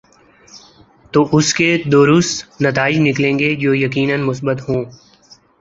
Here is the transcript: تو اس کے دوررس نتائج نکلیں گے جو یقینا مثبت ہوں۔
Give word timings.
تو 1.13 1.27
اس 1.31 1.53
کے 1.53 1.67
دوررس 1.85 2.29
نتائج 2.61 2.97
نکلیں 2.99 3.37
گے 3.39 3.53
جو 3.55 3.73
یقینا 3.75 4.15
مثبت 4.25 4.69
ہوں۔ 4.69 4.83